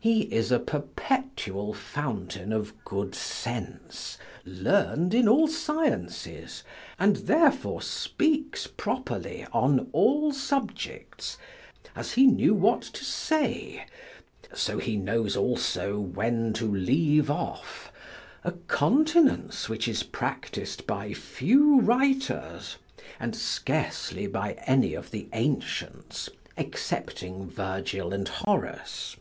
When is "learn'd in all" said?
4.46-5.48